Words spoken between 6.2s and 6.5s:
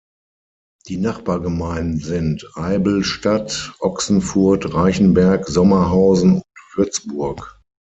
und